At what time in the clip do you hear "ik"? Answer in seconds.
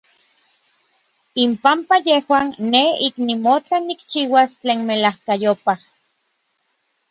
3.07-3.15